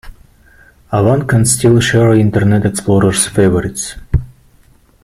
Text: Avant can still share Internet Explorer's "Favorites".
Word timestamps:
Avant 0.91 1.27
can 1.29 1.45
still 1.45 1.79
share 1.79 2.15
Internet 2.15 2.65
Explorer's 2.65 3.27
"Favorites". 3.27 3.93